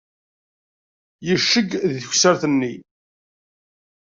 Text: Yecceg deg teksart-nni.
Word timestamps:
Yecceg 1.27 1.69
deg 1.93 1.97
teksart-nni. 2.03 2.73